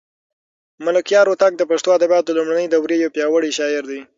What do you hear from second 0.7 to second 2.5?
ملکیار هوتک د پښتو ادبیاتو د